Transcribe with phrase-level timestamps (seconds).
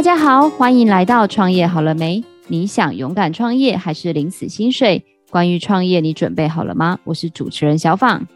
[0.00, 2.24] 大家好，欢迎来到创业好了没？
[2.46, 5.04] 你想勇敢创业还是领死薪水？
[5.28, 6.98] 关于创业，你准备好了吗？
[7.04, 8.26] 我是主持人小访，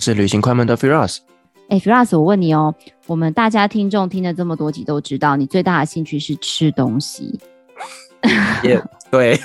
[0.00, 1.18] 是旅行快门的 Firas。
[1.68, 2.74] 哎，Firas，我问你哦，
[3.06, 7.38] 我们大家听众听了这么多集都知道，你最大的兴趣是吃东西。
[8.64, 9.38] yeah, 对。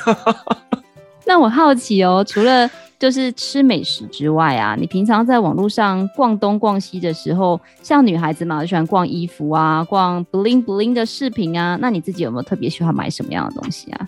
[1.25, 2.67] 那我好奇哦，除了
[2.99, 11.77] 就是吃美食之外啊，你平常在网络上逛东逛西的时候，像女孩子嘛，就喜欢逛衣服啊，逛 bling bling 的饰品啊。
[11.79, 14.07] 那你自己有没有特别喜欢买什么样的东西啊？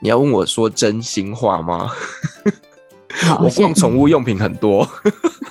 [0.00, 1.90] 你要问我说真心话吗？
[3.40, 4.86] 我逛宠物用品很多。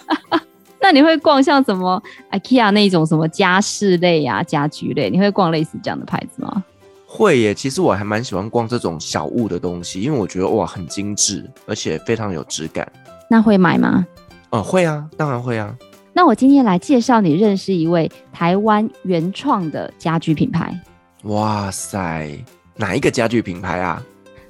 [0.79, 2.01] 那你会逛像什么
[2.31, 5.09] IKEA 那种什么家饰类啊、家居类？
[5.09, 6.63] 你会逛类似这样的牌子吗？
[7.09, 12.85] 会耶，其实我还蛮喜欢逛这种小物的东西，因为我觉得哇很精致，而且非常有质感。
[13.29, 14.05] 那会买吗？
[14.49, 15.73] 哦、呃，会啊，当然会啊。
[16.13, 20.77] 那我今天来介绍你认识一位台湾原创的家居品牌。
[21.23, 22.29] 哇塞，
[22.75, 24.03] 哪一个家居品牌啊？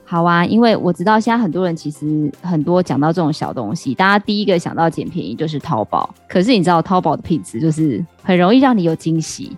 [0.03, 6.09] 好啊，因为我知道现在很多人其实很多讲到这种小东西，大家第一个想到捡便宜就是淘宝。
[6.27, 9.55] 可是你知道淘宝的品质就是很容易让你有惊喜。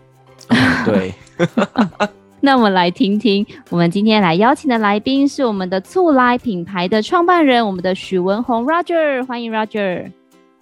[0.50, 1.14] 嗯、对。
[2.42, 10.10] 那我们来听听，我们今天来邀请的来宾是我们的醋来品牌的创办人，我们的许文宏 Roger，欢迎 Roger。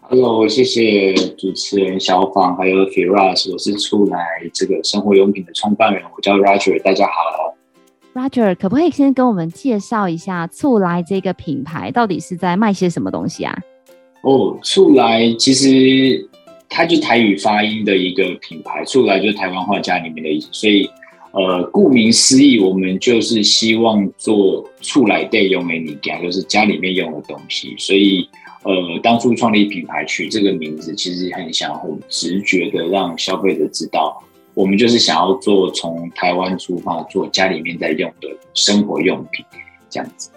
[0.02, 4.20] Hello，谢谢主持人小访，还有 Firas，我是醋来
[4.52, 7.54] 这个生活用品的创办人，我叫 Roger，大家好。
[8.16, 13.56] Roger，可不可以先跟我们介绍一下醋来这个品牌到底是在卖些什么东西啊？
[14.22, 16.28] 哦，醋来其实
[16.68, 20.90] 它就台语发音的一个品牌，醋来就是台湾话家里面的意思，所以。
[21.38, 27.76] 呃，顾名思义，我们就是希望做厝内底用的物件，就是家里面用的东西。
[27.78, 28.28] 所以，
[28.64, 34.20] 呃，当初创立品牌取这个名字，其实很想很直觉的让消费者知道，
[34.56, 39.46] 我们就是想要做从台湾出发，做家里面在用的生活用品，
[39.92, 40.32] 这样子。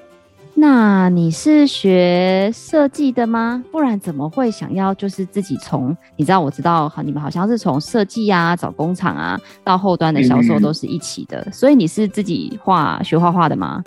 [0.55, 3.65] 那你是学设计的吗？
[3.71, 5.97] 不然怎么会想要就是自己从？
[6.17, 11.47] 你知道我知道，你们好像是从设计啊、找工厂啊，到后端的销售都是一起的。
[11.51, 13.83] 所以你是自己画学画画的吗？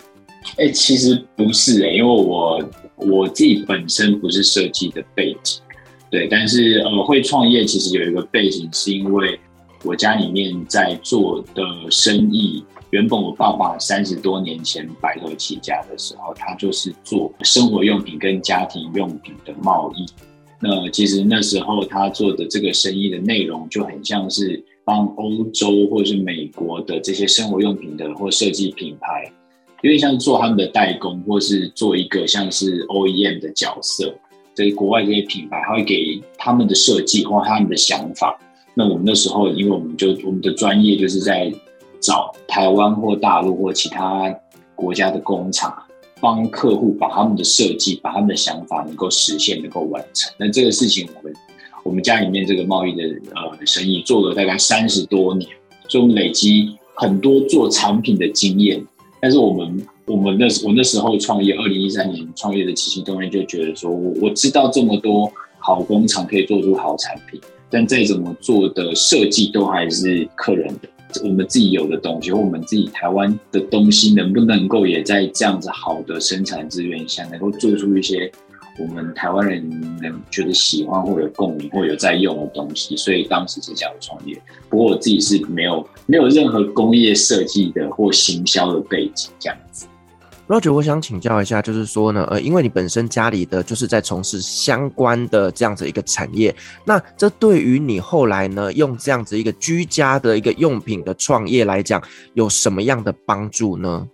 [0.58, 2.62] 哎、其实不是哎、因为我
[2.96, 5.60] 我自己本身不是设计的背景，
[6.10, 9.40] 对，但是呃，会创业其实有一个背景，是因为
[9.84, 12.64] 我家里面在做的生意。
[12.90, 20.06] 原本我爸爸三十多年前白手起家的时候，他就是做生活用品跟家庭用品的贸易。
[20.60, 29.30] 那其实那时候他做的这个生意的内容就很像是帮欧洲或是美国的这些生活用品的或设计品牌，
[29.82, 34.14] 有点像做他们的代工，或是做一个像是 OEM 的角色。
[34.54, 38.38] 所以国外这些品牌，他会给他们的设计或他们的想法。
[38.74, 41.52] 那我们那时候，因为我们就我们的专业就是在。
[42.00, 44.30] 找台湾或大陆或其他
[44.74, 45.74] 国家的工厂，
[46.20, 50.30] 帮客户把他们的设计、把他们的想法能够实现、能够完成。
[50.36, 51.34] 那这个事情，我们
[51.82, 53.04] 我们家里面这个贸易的
[53.34, 55.48] 呃生意做了大概三十多年，
[55.88, 58.84] 所以我们累积很多做产品的经验。
[59.18, 67.40] 但是我们我们那我那时候创业，二零一三年创业的起心动念就觉得说，我我知道这么多好工厂可以做出好产品，
[67.74, 70.88] 但再怎么做的设计都还是客人的。
[71.24, 78.30] 我们自己有的东西，我们自己台湾的东西，能不能够也在这样子好的生产资源下，能够做出一些
[78.78, 79.68] 我们台湾人
[80.00, 82.96] 能觉得喜欢或有共鸣或有在用的东西？
[82.96, 84.40] 所以当时是这样创业。
[84.68, 89.86] 不过我自己是没有没有任何工业设计的或行销的背景，这样子。
[90.46, 102.02] Roger，我想请教一下，就是说呢，呃，因为你本身家里的就是在从事相关的这样子一个产业，那这对于你后来呢，用这样子一个居家的一个用品的创业来讲，
[102.34, 104.06] 有什么样的帮助呢？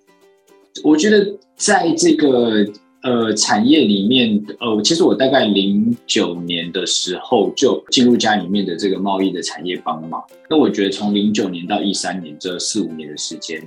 [0.84, 2.64] 我觉得在这个
[3.02, 10.22] 呃产业里面，呃，其实我大概零九年的时候就进入家里面的这个贸易的产业帮忙。
[10.48, 13.60] 那我觉得从零九年到一三年这四五年的时间。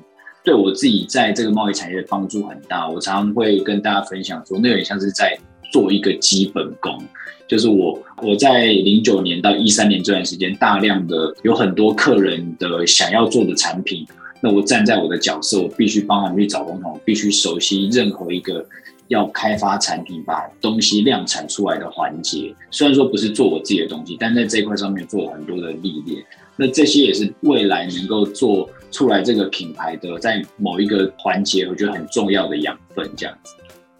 [0.43, 5.37] 对我自己在这个贸易产业的帮助很大，我常常会跟大家分享说，那有点像是在
[5.71, 7.01] 做一个基本功，
[7.47, 14.05] 就是我我在零九年到一三年这段时间，大量的有很多客人的想要做的产品，
[14.41, 18.65] 那我站在我的角色，我必须帮他们去找工厂，必须熟悉任何一个
[19.07, 22.53] 要开发产品、把东西量产出来的环节。
[22.69, 26.21] 虽然说不是做我自己的东西，但在这一块上面做了很多的历练。
[26.55, 33.55] 那这些也是未来能够做出来这个品牌的，在某一个环节，我觉得很重要的养分，这样子，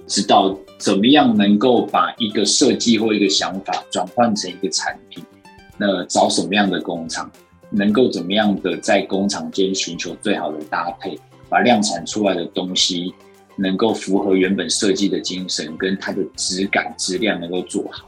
[0.06, 5.24] 知道怎么样能够把一个设计或一个想法转换成一个产品，
[5.78, 7.30] 那找什么样的工厂，
[7.72, 11.20] 能够怎么样的在工厂间寻求最好的搭配，
[11.50, 13.12] 把量产出来的东西
[13.56, 18.08] 能够符合原本设计的精神，跟它的质感质量能够做好。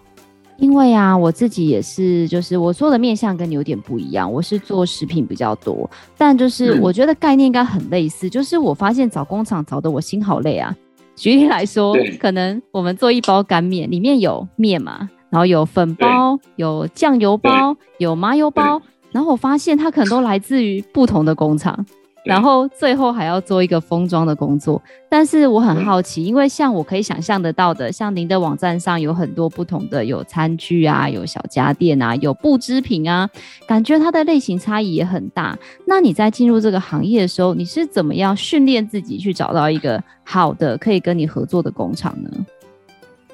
[0.57, 8.29] 因为啊，我自己也是，就是我做的面向跟你有点不一样，我是做食品比较多，但就是我觉得概念应该很类似。
[8.29, 10.75] 就是我发现找工厂找得我心好累啊。
[11.15, 18.81] 举例来说，可能我们做一包干面，里面有面嘛，然后有粉包、有酱油包、有麻油包，
[19.11, 21.85] 然后我发现它可能都来自于不同的工厂。
[22.25, 33.29] 然后最后还要做一个封装的工作，但是我很好奇，因为像我可以想象得到的，像您的网站上有很多不同的，有餐具啊，有小家电啊，有布织品啊，
[33.67, 35.55] 感觉它的类型差异也很大。
[35.85, 42.45] 那你在进入这个行业的时候，你是怎么样训练自己去找到一个好的可以跟你合作的工厂呢？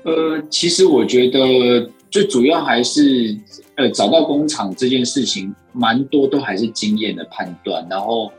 [0.03, 3.37] 呃，其实我觉得最主要还是
[3.75, 8.29] 呃找到工厂这件事情，蛮多都还是经验的判断，然后。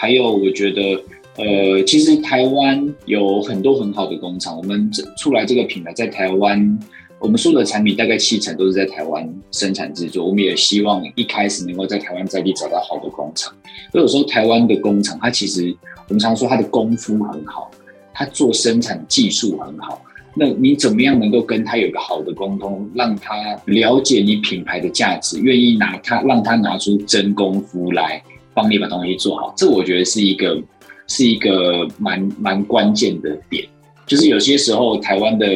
[0.00, 0.98] 还有，我觉得，
[1.36, 4.56] 呃，其实台湾有很多很好的工厂。
[4.56, 6.78] 我们这出来这个品牌在台湾，
[7.18, 10.26] 我们所有的产品大概七成都是在台湾生产制作。
[10.26, 13.52] 我们也希望一开始能够在台湾在地找到好的工厂。
[13.92, 15.76] 有时候台湾的工厂，它其实
[16.08, 17.70] 我们常说它的功夫很好，
[18.14, 20.00] 它做生产技术很好。
[20.34, 23.34] 那你怎么样能够跟他有个好的沟通，让他
[23.66, 28.22] 了解你品牌的价值，愿意拿他让他拿出真功夫来。
[28.54, 30.60] 帮你把东西做好，这我觉得是一个
[31.06, 33.66] 是一个蛮蛮关键的点。
[34.06, 35.46] 就是有些时候台湾的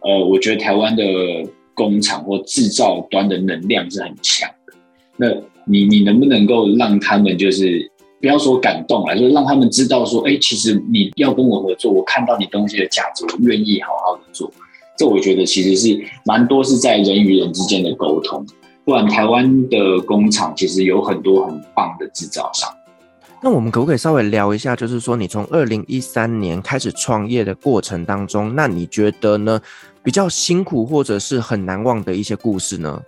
[0.00, 1.04] 呃，我觉得台湾的
[1.74, 4.72] 工厂或制造端的能量是很强的。
[5.16, 5.28] 那
[5.66, 7.90] 你你能不能够让他们就是
[8.20, 14.50] 不要说感动了，就是让他们知道说，哎，其实你要跟我合作，我看到你东西的价值，我愿意好好的做。
[14.96, 18.44] 这我觉得其实是蛮多是在人与人之间的沟通。
[18.88, 22.66] 不然，台湾的工厂其实有很多很棒的制造商。
[23.42, 29.60] 那我们可不可以稍微聊一下，就是说你从二零一三年开始创业的过程当中，那你觉得呢？
[30.02, 33.02] 比较辛苦或者是很难忘的一些故事呢？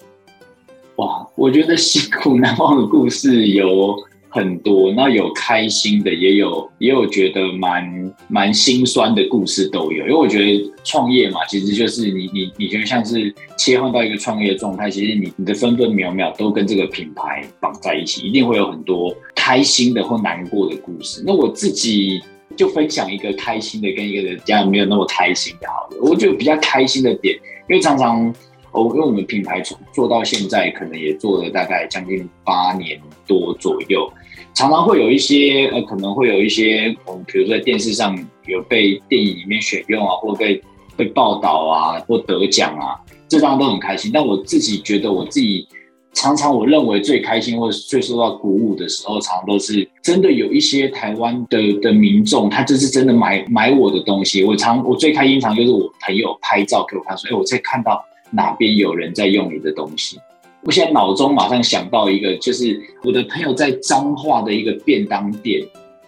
[0.96, 3.96] 哇，我觉得辛苦难忘的故事有。
[4.32, 10.04] 很多，那有开心的，也有也有觉得蛮蛮心酸的故事都有。
[10.04, 21.24] 因为我觉得创业嘛，其实就是你你你觉得像是切换到一个创业状态，其实你你的分分秒秒都跟这个品牌绑在一起，一定会有很多开心的或难过的故事。
[21.26, 22.22] 那我自己
[22.56, 25.98] 就分享一个开心的，跟一个人家没有那么开心的，好了。
[26.00, 27.34] 我觉得比较开心的点，
[27.68, 28.32] 因为常常。
[28.72, 34.08] 哦，因为我们品牌从做到现在，可能也做了大概将近八年多左右，
[34.54, 40.60] 常常会有一些呃，可能会有一些，嗯，比如说在电视上有被电影里面选用啊，或被
[40.96, 42.98] 被报道啊，或得奖啊，
[43.28, 44.10] 这当然都很开心。
[44.12, 45.66] 但我自己觉得，我自己
[46.12, 54.44] 常常我认为最开心或者最受到鼓舞的时候，常常都是真的有一些台湾的的民众，他就是真的买买我的东西。
[54.44, 58.04] 我常我最开心常就是我朋友拍照给我看，说，哎，我在看到。
[58.32, 60.16] 哪边有人在用你的东西？
[60.62, 65.66] 我现在脑中马上想到一个，就是我的朋友在彰化的一个便当店，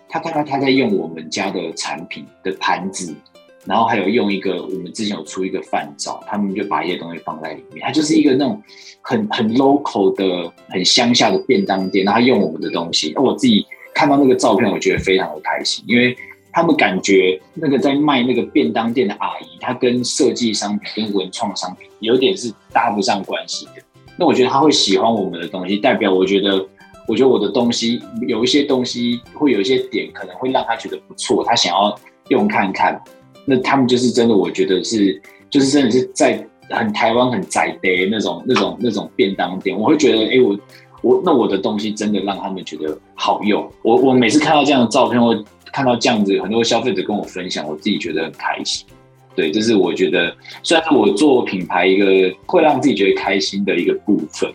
[0.08, 3.14] 他看到他在用我们家的产品的盘子，
[3.64, 7.82] 然后还有用一个我们之前有出一个饭罩，他们就把一些东西放在里面。
[7.82, 8.62] 他就是一个那种
[9.00, 13.14] 很很 local 的、很乡下的便当店，然后用我们的东西。
[13.16, 16.14] 我自己看到那个照片，我觉得非常的开心，因为。
[16.54, 23.82] 他们感觉那个在卖那个便当店的阿姨，她跟设计商品、跟文创商品有点是搭不上关系的。
[24.22, 26.64] 那我觉得他会喜欢我们的东西，代表我觉得，
[27.08, 31.98] 我觉得我的东西有一些东西会有一些点，可能会让他觉得不错，他想要
[32.28, 33.02] 用看看。
[33.44, 40.56] 那他们就是真的，我觉得是，就是真的是在很台湾很宅的那种、那种、那种便当店，我会觉得，哎、我
[41.02, 43.68] 我那我的东西真的让他们觉得好用。
[43.82, 45.44] 我我每次看到这样的照片，我。
[45.74, 48.86] 看到这样子，很多消费者跟我分享，我自己觉得很开心。
[49.34, 54.50] 对，这是我觉得，虽然是我做品牌一个会让自己觉得开心的一个部分。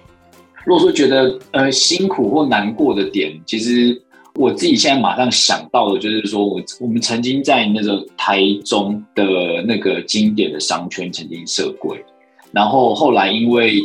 [0.65, 3.99] 如果说觉得呃辛苦或难过的点，其实
[4.35, 9.23] 我自己现在马上想到的就是说，我我们曾经在那个台中的
[9.65, 12.03] 那个经典的商圈曾经设柜，
[12.51, 13.81] 然后后来因为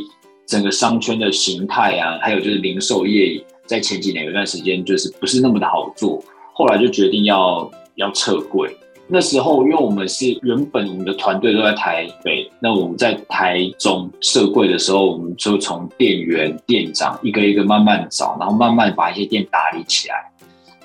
[0.47, 6.23] 整个商圈的形态啊，还有就是零售业在前几年有一段时间就是不是那么的好做。
[6.53, 8.77] 后来就决定要要撤柜。
[9.09, 20.15] 那时候，因为我们是原本我们的团队都在台北，那我们在台中设柜的时候，我们就从店员、店长一个一个慢慢找，然后慢慢把一些店打理起来。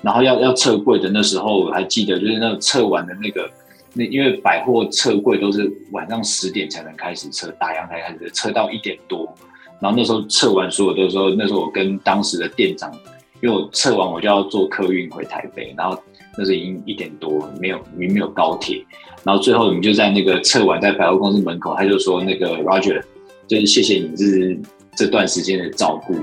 [0.02, 3.48] 然后要要撤柜的那时候，我还记得就是那个撤完的那个
[3.94, 9.32] 那，因为百货撤柜都是晚上十点才能开始撤，打烊才开始撤到一点多。
[9.80, 12.92] 然后那时候撤完所有的时候，那时候我跟当时的店长，
[13.40, 15.98] 因为我撤完我就要坐客运回台北，然后
[16.38, 18.80] 那时已经一点多，没有明明没有高铁，
[19.24, 23.02] 然后最后我们就在那个测完在百货公司门口，他就说那个 Roger，
[23.48, 24.60] 就是谢谢你这
[24.94, 26.14] 这段时间的照顾，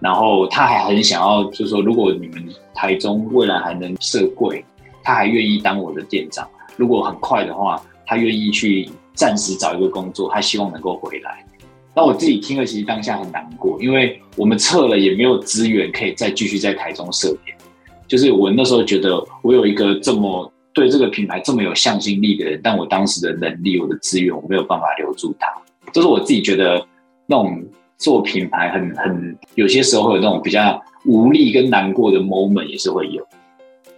[0.00, 4.64] 然后他还很想要，就是说如果你们台中未来还能设柜，
[5.04, 11.44] 他还愿意当我的店长，如果很快的话，他愿意去暂时找一个工作，他希望能够回来。
[11.94, 17.56] 那我自己听了，其实当下很难过，因为我们测了也没有资源可以再继续在台中设点。
[18.10, 25.46] 就是我那时候觉得，我有一个这么对这个品牌这么有向心力的人，但我当时的能力、我的资源，我没有办法留住他。
[25.92, 26.84] 这是我自己觉得，
[27.26, 27.64] 那种
[27.96, 33.24] 做品牌很很有些时候会有那种比较无力跟难过的 moment，也是会有。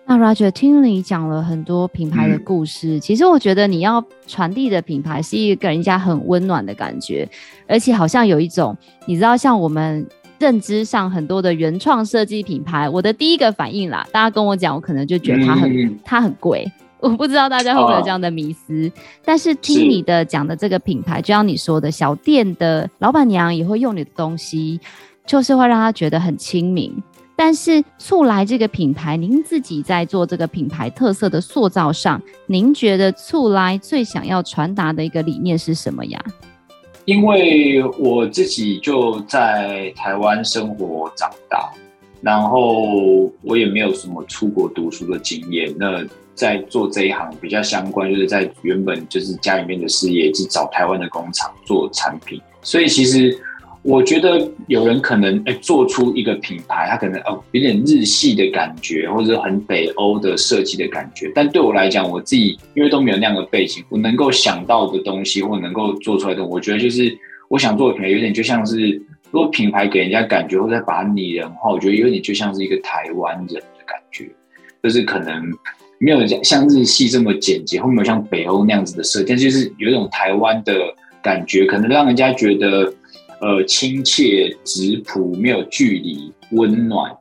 [0.04, 7.26] 那 Roger 听你讲了很多品牌的故事，嗯、其实我觉得你要传递的品牌是一个给人家很温暖的感觉，
[7.66, 8.76] 而且好像有一种
[9.06, 10.06] 你知道，像我们
[10.42, 16.68] 认知上很多的原创设计品牌，我的第一个反应啦，大家跟我讲，我可能就觉得它很、嗯、它很贵，
[16.98, 18.88] 我不知道大家会不会有这样的迷思。
[18.88, 18.92] 哦、
[19.24, 24.80] 但是听你的讲的这个品牌，就像你说的小店的老板娘也会用你的东西，
[25.24, 26.92] 就是会让他觉得很亲民。
[27.36, 36.20] 但是醋来这个品牌，您自己在做这个品牌特色的塑造上，您觉得醋来最想要传达的一个理念是什么呀？
[37.04, 41.70] 因为我自己就在台湾生活长大，
[42.20, 45.74] 然后我也没有什么出国读书的经验。
[45.78, 46.04] 那
[46.34, 53.38] 在做这一行比较相关，就是在原本就是家里面的事业，是找台湾的工厂做产品，所以其实。
[53.84, 61.30] 我觉得有人可能哎、做出一个品牌，他可能哦有点日系的感觉，或者很北欧的设计的感觉。
[61.34, 67.12] 但对我来讲，我自己因为都没有那样的背景，我能够想到的东西或能够做出来的，我觉得就是
[67.48, 68.90] 我想做的品牌，有点就像是
[69.32, 74.28] 如果品牌给人家感觉，或者把它拟人化，我觉得有点就像是一个台湾人的感觉，
[74.80, 75.42] 就是可能
[75.98, 80.72] 没有像日系这么简洁，或没有像北欧那样子的设计，但就是有一种台湾的
[81.20, 82.94] 感觉，可能让人家觉得。
[83.42, 87.12] 呃，亲切、质朴、没有距离、温暖，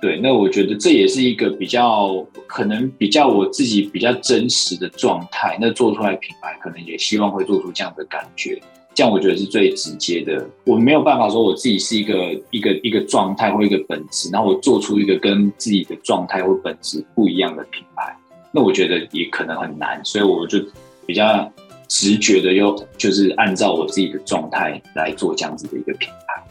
[0.00, 5.58] 对，那我觉得这也是一个比较可能比较我自己比较真实的状态。
[5.60, 8.62] 那做出来品牌，可能也希望会做出这样的感觉，
[8.94, 10.48] 这样我觉得是最直接的。
[10.66, 18.16] 我没有办法说我自己是一个一个一个状态或一个本质，然后我做出一个跟自己的状态或本质不一样的品牌，
[18.52, 20.60] 那我觉得也可能很难，所以我就
[21.04, 21.52] 比较。
[21.88, 26.42] 直觉的，又就是按照我自己的状态来做这样子的一个品牌，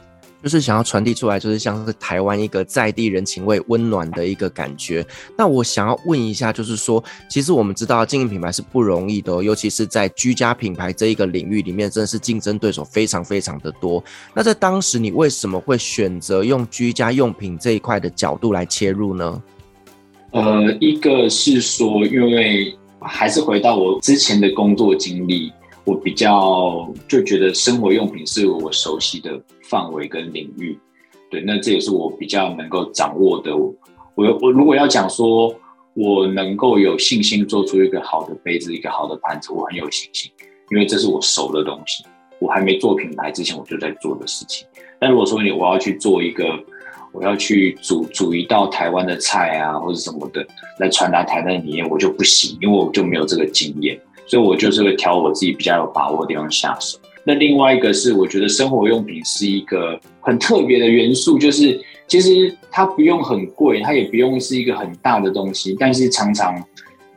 [0.41, 5.05] 就是想要传递出来，就是像是台湾一个在地人情味、温暖的一个感觉。
[5.37, 14.03] 那我想要问一下，就是说，其实我们知道经营品牌是不容易的哦，尤其是在居家品牌这一个领域里面，真的是竞争对手非常非常的多。
[14.33, 19.43] 那在当时，你为什么会选择用居家用品这一块的角度来切入呢？
[20.31, 22.77] 呃，一个是说，因为。
[23.07, 25.51] 还是回到我之前的工作经历，
[25.83, 30.77] 我比较就觉得生活用品是我熟悉的范围跟领域，
[31.29, 33.55] 对，那这也是我比较能够掌握的。
[33.55, 33.73] 我
[34.15, 35.53] 我如果要讲说，
[35.93, 40.31] 我能够有信心做出一个好的杯子，一个好的盘子，我很有信心，
[40.71, 42.03] 因为这是我熟的东西。
[42.39, 44.67] 我还没做品牌之前，我就在做的事情。
[44.99, 46.43] 但如果说你我要去做一个。
[47.15, 50.45] 我要去煮煮一道台湾的菜啊，或者什么的，
[50.79, 56.99] 来传达台湾的理念，我就不行，因为我就没有这个经验，所以我就是会挑我自己比较有把握的地方下手。
[57.23, 66.53] 那另外一个是，我觉得生活用品是一个很特别的元素，就是其实它不用很贵，它也不用是一个很大的东西，但是常常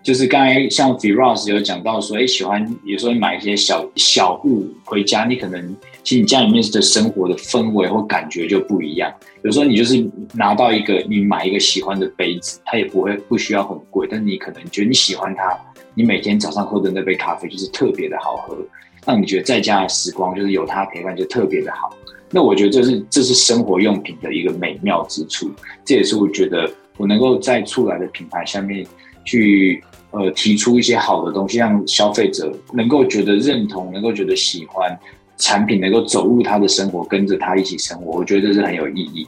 [0.08, 5.76] 就是刚才像 Firas 有讲到说，哎，喜欢有时候你买一些小小物回家，你可能。
[6.02, 9.12] 其实你家里面的生活的氛围或感觉就不一样。
[9.42, 15.54] 有时候你就是拿到一个，你买一个喜欢的杯子，它也不会不需要很贵，但你可能觉得你喜欢它，
[15.92, 18.56] 你每天早上喝的那杯咖啡就是特别的好喝，
[19.04, 21.94] 让你觉得在家的时光就是有它陪伴就特别的好。
[22.30, 25.50] 那我觉得这是这是生活用品的一个美妙之处，
[25.84, 28.86] 这也是我觉得我能够在出来的品牌下面
[29.26, 34.98] 去呃提出一些好的东西，让消费者能够觉得认同，能够觉得喜欢。
[35.40, 39.24] 产品能够走入他的生活，跟着他一起生活，我觉得这是很有意义。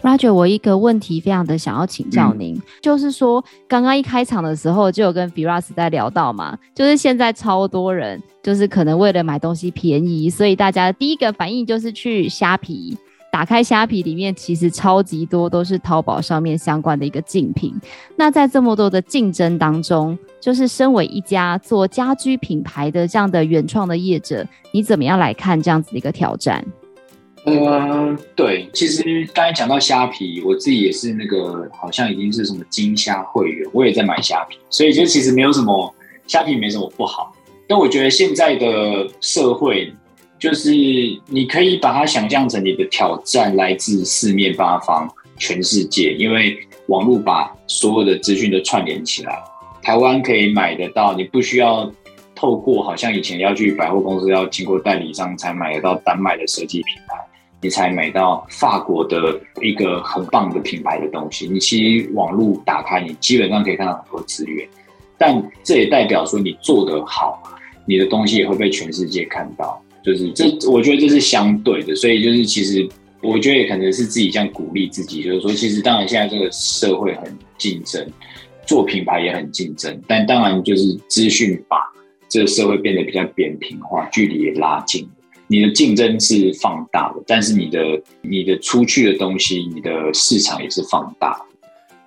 [0.00, 12.96] Roger，我一个问题非常的想要请教您，嗯、就是说刚刚一开场的时候就有跟 Viras 在聊到嘛，就是现在超多人就是可能为了买东西便宜，所以大家第一个反应就是去虾皮。
[13.34, 17.74] 打开虾皮里面，其实超级多都是淘宝上面相关的一个竞品。
[18.14, 26.64] 那在这么多的竞争当中，就是身为一家做家居品牌的这样的原创的业者，你怎么样来看这样子的一个挑战？
[27.44, 29.02] 呃，对，其实
[29.34, 35.92] 刚才讲到虾皮，我自己也是那个好像已经是什么金虾会员，我也在买虾皮，所以就其实没有什么
[36.28, 37.34] 虾皮没什么不好。
[37.66, 39.92] 但我觉得现在的社会，
[40.38, 40.70] 就是
[41.26, 49.42] 你可以把它想象成你的挑战来自四面八方，全世界，因为网络把所有的资讯都串联起来，
[49.82, 51.90] 台湾可以买得到，你不需要。
[52.36, 57.16] 透过好像以前要去百货公司，要经过代理商才买得到丹麦的设计品牌，
[57.62, 61.46] 你才买到法国的一个很棒的品牌的东西。
[61.46, 64.68] 你其实网络打开，你基本上可以看到很多资源，
[65.16, 67.40] 但这也代表说你做得好，
[67.86, 69.80] 你的东西也会被全世界看到。
[70.04, 71.96] 就是这，我觉得这是相对的。
[71.96, 72.86] 所以就是其实
[73.22, 77.24] 我觉得也可能是自己这样鼓励自己，就是说其实当然现在这个社会很
[77.56, 78.06] 竞争，
[78.66, 81.78] 做品牌也很竞争，但当然就是资讯把。
[82.26, 85.08] 这个社会变得比较扁平化，距离也拉近，
[85.46, 91.40] 你的竞争是放大的，但是你的你的出去的东西，你的市场也是放大。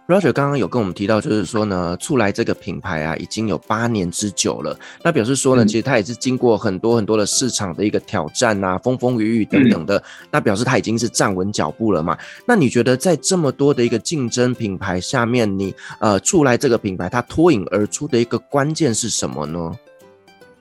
[0.08, 4.78] Roger 刚刚有跟我们提到，就是说呢，促来这个品牌啊，已经有八年之久了。
[5.04, 10.02] 那表示说呢，其实它也是经过很多很多的市场的一个挑战啊，风风雨雨等等的。
[10.32, 12.18] 那表示它已经是站稳脚步了嘛？
[12.46, 19.78] 那你觉得在这么多的一个竞争品牌下面，你呃，促来这个品牌它脱颖而出的一个关键是什么呢？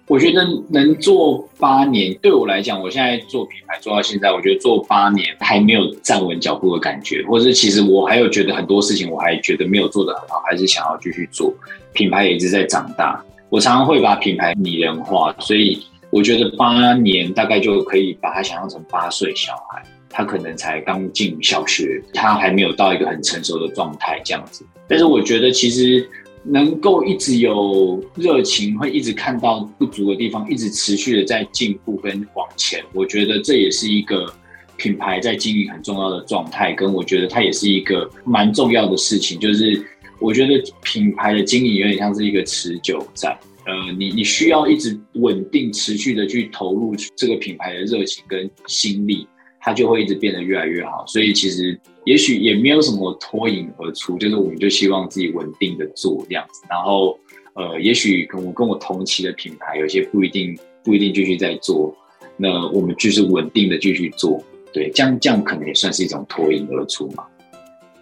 [0.09, 11.53] 我觉得能做八年，对我来讲，我现在做品牌做到现在，我觉得做八年还没有站稳脚步的感觉，或者是其实我还有觉得很多事情我还觉得没有做得很好，还是想要继续做。
[11.93, 24.65] 品牌也一直在长大，我常常会把品牌拟人化，所以我觉得八年大概就可以把它想象成八岁小孩，他可能才刚进小学，他还没有到一个很成熟的状态这样子。
[24.87, 26.09] 但是我觉得其实。
[26.49, 32.83] 能够一直有热情，会一直看到不足的地方，一直持续的在进步跟往前。
[32.93, 34.33] 我觉得这也是一个
[34.77, 39.39] 品牌在经营很重要的状态，跟我觉得它也是一个蛮重要的事情。
[39.41, 39.85] 就是
[40.21, 49.27] 我觉得品牌的经营有点像是一个持久战，呃，你你需要一直稳定持续的去投入这个品牌的热情跟心力。
[49.67, 57.19] 它就会一直变得越来越好，所以其实也许也没有什么脱颖而出，就是我们就希望自己稳定的做这样子，然后
[57.55, 61.93] 呃，也许跟我跟我同期的品牌有些不一定不一定继续在做，
[62.37, 64.41] 那我们就是稳定的继续做，
[64.73, 67.25] 对，这样这样可能也算是一种脱颖而出嘛。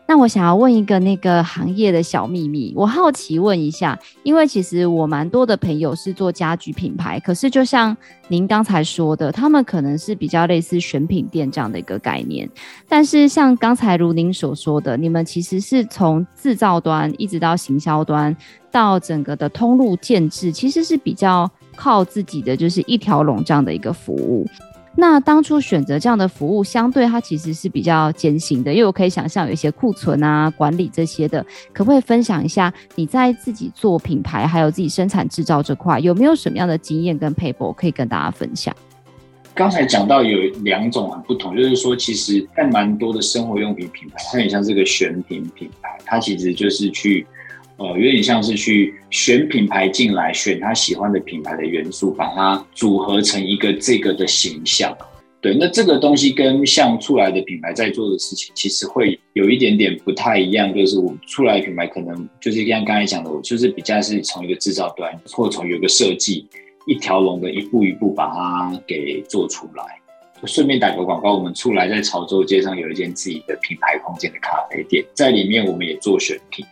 [0.06, 7.96] 那我想要问一个那个行业的小秘密，我好奇问一下，因为其实我蛮多的朋友是做家居品牌，可是就像
[8.28, 12.48] 您刚才说的，他们可能是比较类似选品店这样的一个概念，
[12.86, 18.36] 但是像刚才如您所说的，你们其实是从制造端一直到行销端，
[18.70, 24.46] 到整个的通路建制，其实是比较靠自己的，就是一条龙这样的一个服务。
[24.96, 38.74] 那当初选择这样的服务，相对它其实是比较艰辛的，因为我可以想象有一些库存啊、管理这些的，可不可以分享一下你在自己做品牌还有自己生产制造这块有没有什么样的经验跟 paper 可以跟大家分享？
[39.52, 47.26] 刚才讲到有两种很不同，就是说其实在蛮多的生活用品品牌，它很像这个选品品牌，它其实就是去。
[47.76, 54.96] 呃，有点像是去选品牌进来，选他喜欢的品牌的元素，把它组合成一个这个的形象。
[55.40, 60.72] 对，那这个东西跟像出来的品牌在做的事情，其实会有一点点不太一样。
[60.72, 66.48] 就是我们出来品牌可能就是像刚才讲的，我就是比较是从一个制造端，或从有个设计
[66.86, 69.84] 一条龙的一步一步把它给做出来。
[70.46, 76.64] 顺便打个广告，我们出来在潮州街上有一间自己的品牌空间的咖啡店，在里面我们也做选品。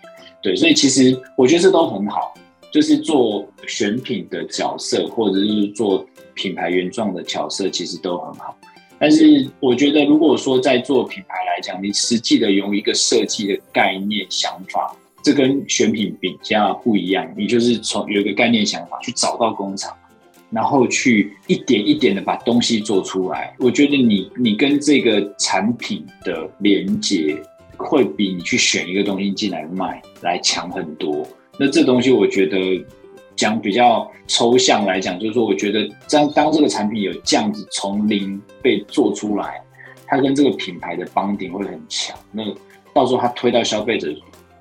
[0.42, 2.34] 对，所以其实我觉得这都很好，
[2.72, 8.56] 就是做选品的角色，或者是做品牌原创的角色，其实都很好。
[8.98, 17.28] 但是我觉得，如果说在做品牌来讲，你实际的用一个设计的概念想法，这跟选品比较不一样。
[17.36, 19.92] 你就是从有一个概念想法去找到工厂，
[20.50, 23.54] 然后去一点一点的把东西做出来。
[23.58, 27.40] 我觉得你你跟这个产品的连接。
[27.82, 31.26] 会比你去选一个东西进来卖来强很多。
[31.58, 32.84] 那这东西我觉得
[33.36, 39.62] 讲比较抽象来讲，就是说，我觉得当当这个产品有这样子从零被做出来，
[40.06, 42.16] 它跟这个品牌的 bonding 会很强。
[42.30, 42.42] 那
[42.94, 44.08] 到时候它推到消费者，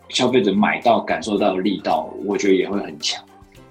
[0.09, 3.23] 消费者买到感受到的力道，我觉得也会很强。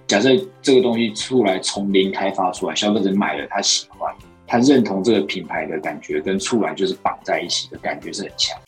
[0.06, 4.12] 假设这个东西出来从零开发出来，消费者买了他喜欢，
[4.46, 8.58] 他认同这个品牌的感觉，跟出来就是绑在一起的感觉是很强。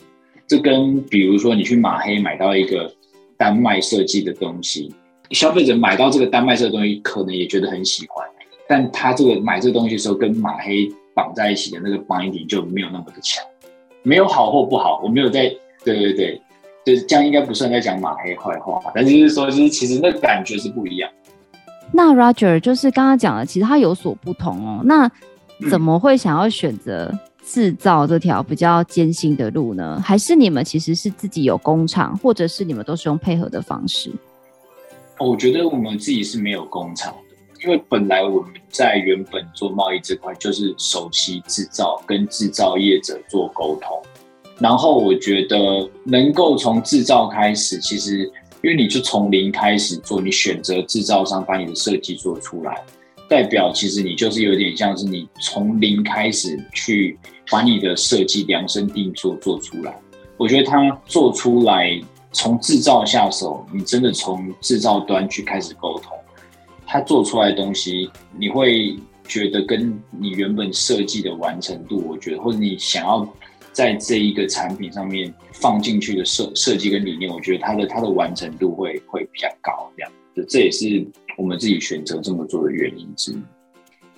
[0.53, 2.93] 这跟比如说你去马黑买到一个
[3.39, 4.95] 丹麦设计的东西，
[5.31, 8.29] 消费者买到这个丹麦设计的东西，可能也觉得很喜欢，
[8.69, 13.43] 但他这个买这个东西的时候，跟马黑绑在一起的那个 binding 就没有那么的强，
[14.03, 15.45] 没有好或不好，我没有在，
[15.87, 16.43] 对对对，
[16.85, 21.11] 就是这样应该不算在讲马黑坏话，但就是说，就是其实那个感觉是不一样。
[21.93, 24.83] 那 Roger 就是刚刚讲的，其实它有所不同哦。
[24.85, 25.11] 那
[25.71, 27.11] 怎么会想要选择
[27.53, 30.01] 制造这条比较艰辛的路呢？
[30.03, 34.11] 还是你们其实是自己有工厂，或者是你们都是用配合的方式？
[35.19, 44.03] 我觉得我们自己是没有工厂的，因为本来我们在原本做贸易这块就是首席制造，跟制造业者做沟通。
[44.59, 48.21] 然后我觉得能够从制造开始，其实
[48.63, 52.83] 因为你就从零开始做，你选择制造商把你的设计做出来，
[53.33, 57.19] 代表其实你就是有点像是你从零开始去
[57.51, 59.99] 把你的设计量身定做做出来。
[60.37, 61.99] 我觉得他做出来。
[62.35, 66.17] 从制造下手，你真的从制造端去开始沟通，
[66.87, 68.97] 他做出来的东西，你会
[69.29, 73.29] 觉得跟你原本设计的完成度，我觉得或者你想要
[73.71, 80.11] 在这一个产品上面放进去的设设计跟理念，我觉得它的它的完成度会会比较高，这样，
[80.49, 83.39] 这也是我们自己选择这么做的原因之一。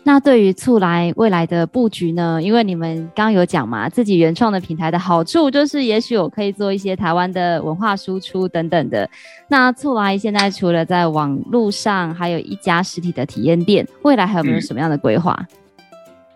[0.06, 2.38] 那对于促来未来的布局呢？
[2.42, 9.08] 因为你们刚刚有讲嘛，自己原创的平台的好处就是，也许我可以做一些台湾的文化输出等等的。
[9.48, 15.34] 那促来现在除了在网络上，还有一家实体的体验店，未来还有没有什么样的规划？
[15.40, 15.56] 嗯，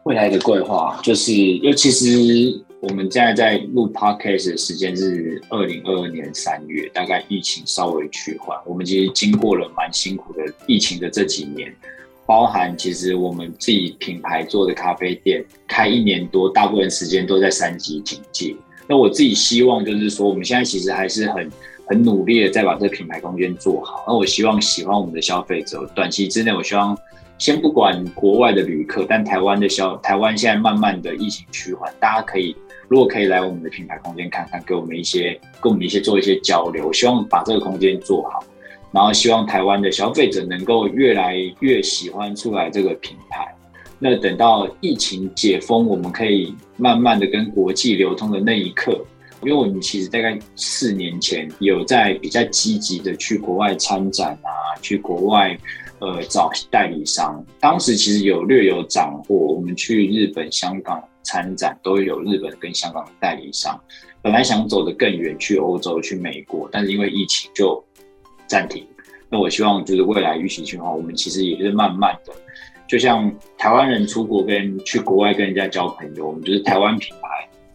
[0.04, 11.74] 未来的规划就是，因为其实我们现在在录 podcast 的时间是二零二二年三月，大概疫情稍微趋缓，我们其实经过了蛮辛苦的疫情的这几年。
[12.24, 18.54] 包含其实我们自己品牌做的咖啡店开一年多，大部分时间都在三级警戒。
[18.86, 21.50] 那我自己希望就是说，我们现在其实还是很
[21.86, 24.04] 很努力的在把这品牌空间做好。
[24.06, 26.96] 那我希望喜欢我们的消费者，短期之内我希望
[27.38, 32.54] 先不管国外的旅客，但台湾的消台湾现在慢慢的疫情趋缓，大家可以
[32.88, 36.92] 如果可以来我们的品牌空间看看，给我们一些跟我们一些做一些交流。
[36.92, 38.42] 希望把这个空间做好。
[38.90, 43.46] 然后希望台湾的消费者能够越来越喜欢出来这个品牌。
[43.98, 49.04] 那等到疫情解封，我们可以慢慢的跟国际流通的那一刻，
[49.42, 55.56] 因为我们其实大概四年前有在比较积极的去国外参展啊，去国外
[56.00, 57.44] 呃找代理商。
[57.60, 63.78] 当时其实有略有斩获，我们去日本、香港参展都有日本跟香港的代理商。
[64.22, 67.84] 本来想走得更远，去欧洲、去美国，但是因为疫情就。
[68.50, 68.82] 暂停。
[69.28, 72.32] 那我希望就是未来预期情况，我们其实也是慢慢的，
[72.88, 77.28] 就像台湾人出国跟去国外跟人家交朋友，我们就是台湾品牌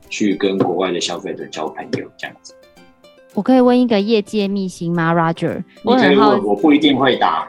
[0.09, 2.55] 去跟国外的消费者交朋友这样子。
[3.36, 5.63] 我可以问一个业界秘辛吗，Roger？
[5.83, 7.47] 我很好，我不一定会答。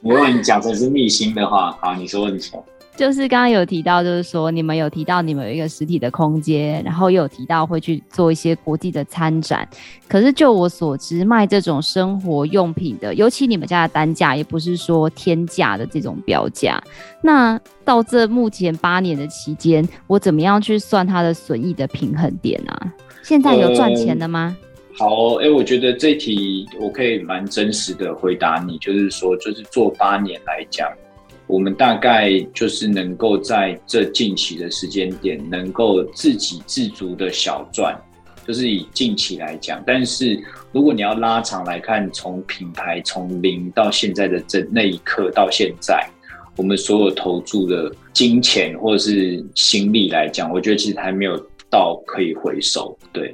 [0.00, 2.64] 如果你讲的是秘辛的话，好，你说你说。
[2.96, 9.68] 就是刚刚有提到，就是说你们有提到你们有一个实体的空间，然后又有提到会去做一些国际的参展。
[10.08, 16.82] 可是就我所知，卖这种生活用品的，尤其你们家的单价也不是说天价的这种标价。
[17.22, 22.92] 那到这目前八年的期间，我怎么样去算它的损益的平衡点啊？
[23.22, 24.56] 现在有赚钱的吗？
[24.98, 30.90] 好、哎、欸，我觉得这题我可以蛮真实的回答你，就是说，就是做八年来讲。
[31.46, 37.96] 我们大概就是能够在这近期的时间点，能够自给自足的小赚，
[38.44, 39.80] 就是以近期来讲。
[39.86, 40.36] 但是
[40.72, 46.04] 如果你要拉长来看，从品牌从零到现在的这那一刻到现在，
[46.56, 52.98] 我们所有投注的金钱或者是心力来讲，我觉得其实还没有到可以回收。
[53.12, 53.32] 对，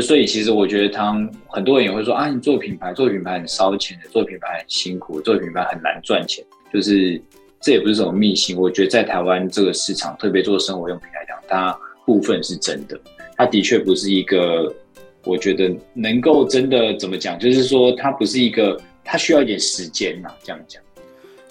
[0.00, 1.12] 所以其实我觉得，他
[1.48, 7.20] 很多人也会说啊，你做品牌，做品牌很烧钱的，做品牌很辛苦，做品牌很难赚钱，就是。
[7.64, 13.00] 这也不是什么秘辛，我觉得在台湾这个市场，特别做生活用品来讲，它部分是真的。
[13.36, 14.74] 它的确不是一个，
[15.22, 20.28] 我觉得能够真的怎么讲，就是说它不是一个，它需要一点时间呐。
[20.42, 20.82] 这样讲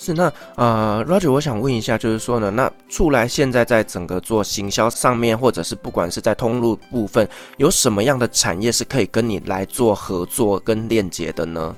[0.04, 11.76] 是那呃，Roger，我想问一下，就是说呢，那出来现在在整个做行销上面，或者是不管是在通路部分，有什么样的产业是可以跟你来做合作跟链接的呢？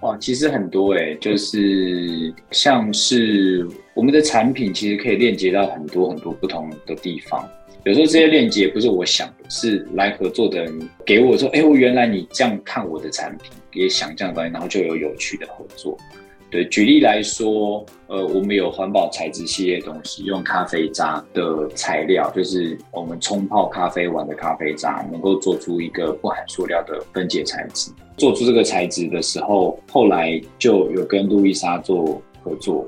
[0.00, 7.46] 哇，其实很多诶，就是像是我们的产品，其实可以链接到很多很多不同的地方。
[7.84, 15.94] 有时候这些链接不是我想的，是来合作的人给我说：“哎，我原来你这样看我的产品，也想这样东西，然后就有有趣的合作。”
[16.64, 27.90] 举例来说，呃，我们有环保材质系列东西，用咖啡渣的材料，就是我们冲泡咖啡碗的咖啡渣，能够做出一个不含塑料的分解材质。
[28.16, 32.86] 做出这个材质的时候，后来就有跟路易莎做合作，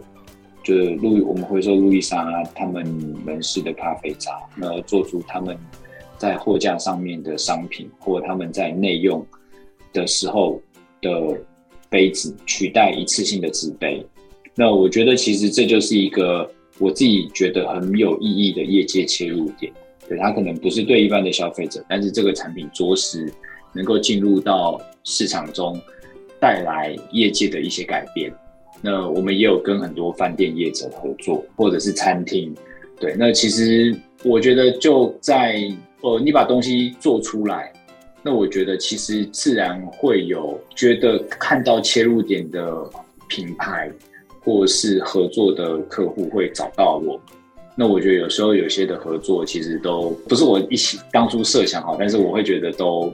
[0.62, 2.86] 就是路我们会说路易莎他们
[3.24, 5.56] 门市的咖啡渣，那做出他们
[6.16, 9.24] 在货架上面的商品，或他们在内用
[9.92, 10.60] 的时候
[11.02, 11.10] 的
[11.90, 14.04] 杯子，取代一次性的纸杯。
[14.54, 19.72] 那我觉得其实这就是一个我自己觉得很有意义的业界切入点。
[20.08, 23.32] 对，它可能不是对一般的消费者，但是这个产品着实
[23.74, 25.78] 能够进入到市场中，
[26.40, 28.32] 带来业界的一些改变。
[28.80, 32.54] 那我们也有跟很多饭店业者合作，或者是餐厅。
[32.98, 35.60] 对，那其实我觉得就在
[36.00, 37.72] 呃，你把东西做出来，
[38.22, 42.84] 那我觉得其实自然会有觉得看到切入点的
[43.28, 43.90] 品牌，
[44.40, 47.20] 或是合作的客户会找到我。
[47.74, 53.12] 那我觉得有时候有些的合作其实都不是我一起当初设想好，但是我会觉得都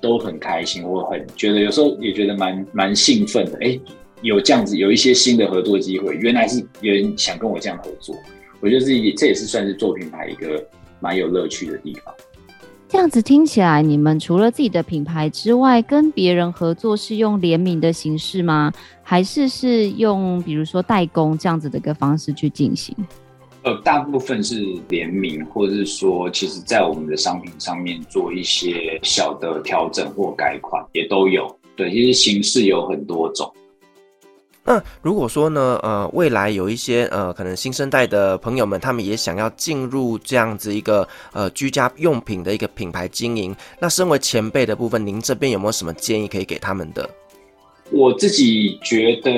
[0.00, 3.58] 都很开心，我很觉得有时候也觉得蛮蛮兴奋的。
[3.60, 3.78] 哎，
[4.22, 8.16] 有这样子有一些新的合作机会，原来是有人想跟我这样合作，
[8.60, 10.66] 我觉得这也这也是算是做品牌一个
[10.98, 12.14] 蛮有乐趣的地方。
[12.88, 18.72] 这样子听起来，你们除了自己的品牌之外，跟别人合作是用联名的形式吗？
[19.02, 22.96] 还是是用比如说代工这样子的一个方式去进行？
[23.64, 31.52] 呃，大部分是联名，或者是说，其实，在我们的商品上面做一些小的调整或改款，也都有。
[31.74, 33.52] 对，其实形式有很多种。
[34.66, 47.08] 那如果说呢，呃，未来有一些呃，可能新生代的朋友们，他们也想要进入这样子一个呃居家用品的一个品牌经营，那身为前辈的部分，您这边有没有什么建议可以给他们的？
[47.92, 49.32] 我自己觉得，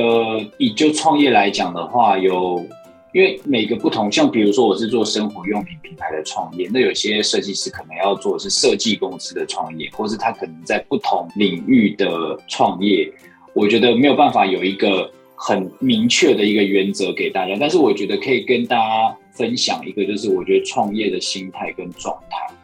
[0.57, 2.67] 以就创业来讲的话，有。
[3.15, 12.07] 因为每个不同，像比如说我是做生活用品品牌的创业，那有些设计师可能要做是设计公司的创业，或是他可能在不同领域的
[12.49, 13.11] 创业。
[13.55, 22.55] 我觉得没有办法有一个很明确的一个原则给大家，但是我觉得可以跟大家分享一个，就是我觉得创业的心态跟状态。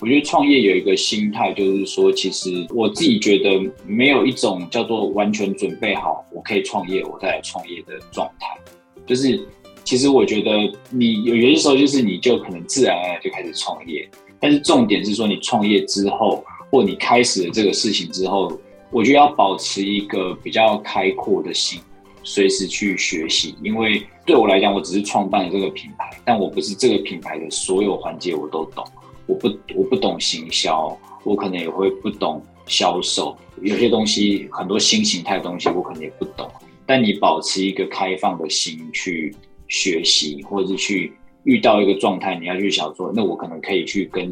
[0.00, 8.58] 我觉得创业有一个心态，就是说，其实我自己觉得没有一种叫做完全准备好我可以创业，我再来创业的状态，
[9.06, 9.40] 就是。
[9.84, 18.56] 其实我觉得你有有些时候就是你就可能自然而然就开始创业，但是重点是说你创业之后，或你开始了这个事情之后，
[18.92, 21.80] 我觉得要保持一个比较开阔的心，
[22.22, 23.54] 随时去学习。
[23.62, 28.84] 因为对我来讲，我只是创办了这个品牌，但我不是这个品牌的所有环节我都懂。
[29.26, 36.50] 我不我不懂行销，我可能也会不懂销售，有些东西很多新形态的东西我可能也不懂。
[36.86, 39.34] 但你保持一个开放的心去。
[39.68, 41.10] 学习，或者是去
[41.44, 44.30] 遇到一个状态，你要去想说，那我可能可以去跟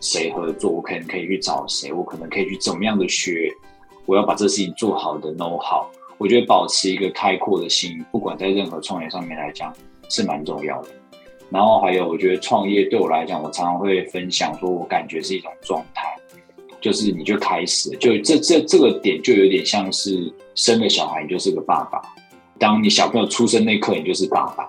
[0.00, 3.52] 谁合作，我可能可以去找谁，我可能可以去怎么样的学，
[4.06, 5.84] 我要把这事情做好的 know how。
[6.18, 9.72] 我觉得保持一个开阔的心，不管在任何创业上面来讲，
[10.10, 10.88] 是蛮重要的。
[11.50, 16.14] 然后还有，我觉得创业对我来讲，我常常会分享说，我感觉是一种状态，
[16.80, 22.02] 就是你就开始，就这这这个点就有点像是生了小孩，你就是个爸爸。
[22.58, 24.68] 当你小朋友出生那刻，你就是爸爸，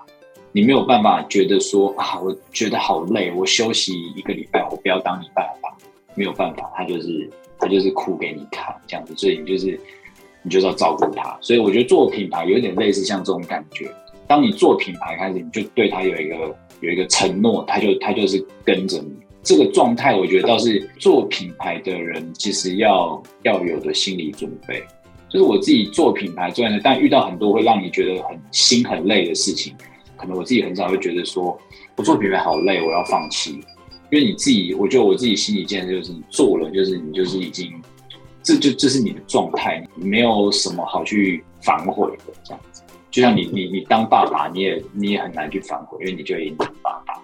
[0.52, 5.68] 你没有办法觉得说啊，我觉得好累，我休息一个礼拜，我不要当你爸爸，
[6.14, 9.78] 没有办法，他就是他就是哭给你看这样子，所以你就是
[10.42, 11.36] 你就是要照顾他。
[11.40, 13.90] 所以我觉得做品牌有点类似像这种感觉，
[14.26, 20.14] 当你做品牌开始，你就对他有一个有一个承诺，他就他就是跟着你这个状态。
[20.14, 24.82] 我觉得倒是做品牌的人其实要要有的心理准备。
[25.28, 29.74] 就是我自己做品牌做的，但遇到很多会让你觉得很心很累的事情，
[30.16, 31.56] 可能我自己很少会觉得说，
[31.96, 33.60] 我做品牌好累，我要放弃。
[34.10, 37.72] 因为你自己，我觉得我自己心里建设就是，做了就是你就是已经，
[38.42, 42.82] 这就这是你的状态，你没有什么好去反悔的这样子。
[43.10, 47.14] 就像你你你当爸爸，你也你也很难去反悔，因为你就已经当爸爸。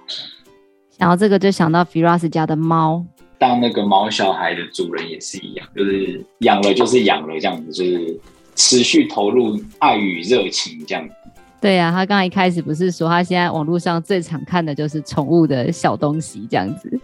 [0.99, 3.05] 然后这个就想到 Firas 家的猫。
[3.39, 8.21] 当那个毛小孩的主人也是一样，就是养了就是养了这样子，就是
[8.55, 11.15] 持续投入爱与热情这样子。
[11.61, 16.99] 对呀、啊，他刚刚一开始不是说他现在网络上最常看的就是宠物的小东西这样子。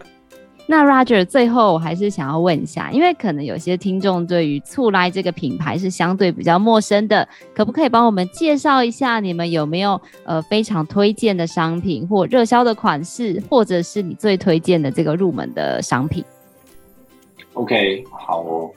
[0.67, 16.25] 那 Roger 最后我还是想要问一下，因为可能有些听众对于醋来这个品牌是相对比较陌生的，可不可以帮我们介绍一下你们有没有呃非常推荐的商品或热销的款式，或者是你最推荐的这个入门的商品
[17.55, 18.71] ？OK，好哦，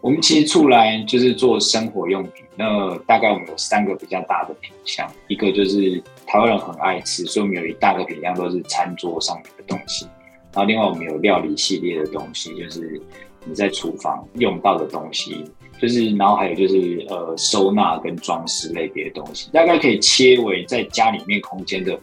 [0.00, 10.06] 我们其实醋来就是做生活用品，那大概我们有三个比较大的品项，一个就是台湾人很爱吃，所以我们有一大个品项都是餐桌上面的东西。
[10.52, 13.00] 然后另外我们有料理系列的东西，就是
[13.44, 15.44] 你在厨房用到的东西，
[15.80, 21.98] 就是然后还有就是呃收纳跟装饰类别的东西，大概可以切为在家里面空间的。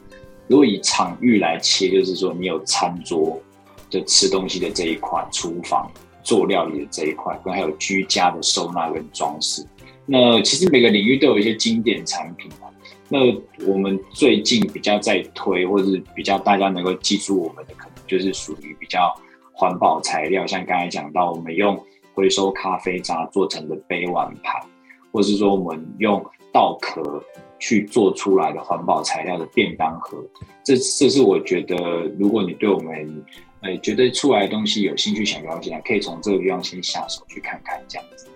[0.48, 3.38] 如果以场域来切，就是说你有餐桌，
[3.90, 5.92] 就吃东西的这一块，厨房
[6.24, 9.62] 做料理的这一块，跟还有居家的收纳跟装饰。
[10.06, 12.70] 那其实每个领域都有一些经典产品嘛。
[13.10, 13.20] 那
[13.66, 19.14] 我们最近比较在推，或者是比较大家能够记住我们的，可能就是属于比较
[19.52, 21.78] 环保材料，像刚才讲到，我们用
[22.14, 24.62] 回收咖啡渣做成的杯碗盘，
[25.12, 27.24] 或是说我们用稻壳。
[27.60, 30.24] 去做出来的环保材料的便当盒，
[30.64, 31.76] 这这是我觉得，
[32.20, 33.26] 如果你对我们，
[33.62, 38.28] 呃，觉得出来的东西有兴趣想了解，可以从这个地方先下手去看看，这样子。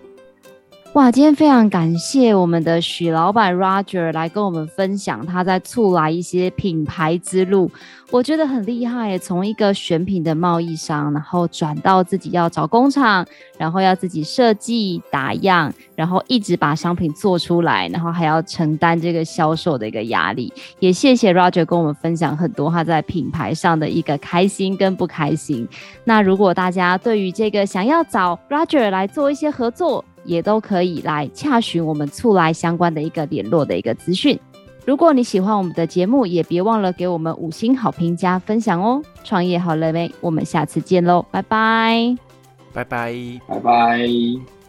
[0.94, 7.70] 哇，今天非常感谢我们的许老板 Roger 来跟我们分享他在促来一些品牌之路，
[8.10, 9.16] 我觉得很厉害。
[9.16, 13.26] 从一个选品的贸易商，然后转到自己要找工厂，
[13.56, 20.52] 然后要自己设计打样，然后一直把商品做出来，然后还要承担这个销售的一个压力。
[20.78, 25.66] 也谢谢 Roger 跟我们分享很多他在品牌上的一个开心跟不开心。
[26.04, 34.38] 那如果大家对于这个想要找 Roger 来做一些合作，也都可以来洽询我们促来相关的一个联络的一个资讯。
[34.84, 39.00] 如果你喜欢我们的节目，也别忘了给我们五星好评加分享哦。
[39.22, 40.10] 创业好了没？
[40.20, 42.16] 我们下次见喽，拜拜，
[42.72, 43.14] 拜拜，
[43.46, 44.61] 拜拜。